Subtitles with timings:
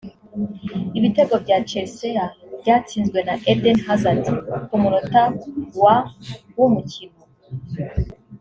[0.97, 2.23] Ibitego bya Chelsea
[2.61, 4.25] byatsinzwe na Eden Hazard
[4.67, 5.21] ku munota
[5.81, 5.95] wa'
[6.57, 7.19] w'umukino